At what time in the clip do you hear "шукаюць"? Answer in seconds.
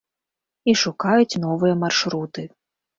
0.85-1.39